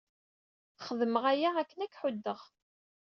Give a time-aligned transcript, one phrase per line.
[0.85, 2.41] Xedmeɣ aya akken ad k-ḥuddeɣ.